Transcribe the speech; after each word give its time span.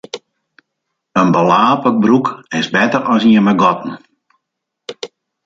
In 1.21 1.29
belape 1.33 1.91
broek 2.03 2.27
is 2.59 2.71
better 2.75 3.01
as 3.13 3.23
ien 3.29 3.43
mei 3.45 3.57
gatten. 3.61 3.93